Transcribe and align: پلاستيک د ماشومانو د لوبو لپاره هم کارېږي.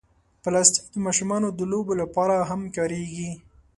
پلاستيک 0.43 0.85
د 0.93 0.95
ماشومانو 1.05 1.47
د 1.57 1.61
لوبو 1.71 1.93
لپاره 2.01 2.35
هم 2.49 2.61
کارېږي. 2.75 3.31